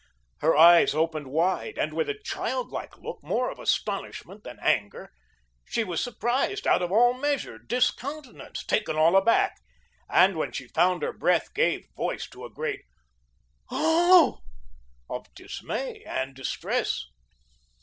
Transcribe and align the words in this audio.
Her 0.39 0.57
eyes 0.57 0.95
opened 0.95 1.27
wide 1.27 1.93
with 1.93 2.09
a 2.09 2.17
childlike 2.23 2.97
look, 2.97 3.19
more 3.23 3.51
of 3.51 3.59
astonishment 3.59 4.43
than 4.43 4.57
anger. 4.59 5.11
She 5.65 5.83
was 5.83 6.03
surprised, 6.03 6.65
out 6.65 6.81
of 6.81 6.91
all 6.91 7.13
measure, 7.13 7.59
discountenanced, 7.59 8.67
taken 8.67 8.95
all 8.95 9.15
aback, 9.15 9.59
and 10.09 10.37
when 10.37 10.53
she 10.53 10.67
found 10.69 11.03
her 11.03 11.13
breath, 11.13 11.53
gave 11.53 11.87
voice 11.95 12.27
to 12.29 12.43
a 12.45 12.49
great 12.49 12.81
"Oh" 13.69 14.39
of 15.07 15.31
dismay 15.35 16.01
and 16.03 16.33
distress. 16.33 17.05